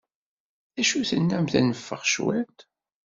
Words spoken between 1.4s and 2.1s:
ad neffeɣ